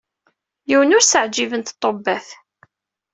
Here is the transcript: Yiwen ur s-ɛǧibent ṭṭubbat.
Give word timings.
Yiwen 0.69 0.95
ur 0.97 1.03
s-ɛǧibent 1.05 1.73
ṭṭubbat. 1.75 2.27